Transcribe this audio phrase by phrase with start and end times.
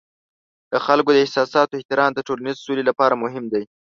[0.71, 3.63] د خلکو د احساساتو احترام د ټولنیز سولې لپاره مهم دی.